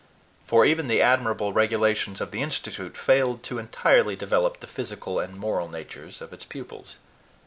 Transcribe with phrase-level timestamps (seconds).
[0.45, 5.37] For even the admirable regulations of the Institute failed to entirely develop the physical and
[5.37, 6.97] moral natures of its pupils.